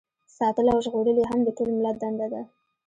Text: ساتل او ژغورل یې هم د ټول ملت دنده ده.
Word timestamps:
ساتل 0.35 0.67
او 0.73 0.79
ژغورل 0.85 1.17
یې 1.21 1.25
هم 1.31 1.39
د 1.43 1.49
ټول 1.57 1.69
ملت 1.75 1.95
دنده 2.01 2.27
ده. 2.33 2.41